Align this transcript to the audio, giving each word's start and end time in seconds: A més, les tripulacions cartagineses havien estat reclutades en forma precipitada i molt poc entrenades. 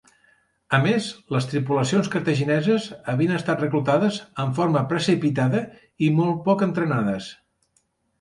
A 0.75 0.77
més, 0.83 1.07
les 1.33 1.47
tripulacions 1.49 2.07
cartagineses 2.15 2.87
havien 3.13 3.33
estat 3.35 3.61
reclutades 3.65 4.17
en 4.45 4.55
forma 4.61 4.83
precipitada 4.95 5.61
i 6.07 6.11
molt 6.21 6.41
poc 6.49 6.65
entrenades. 6.69 7.29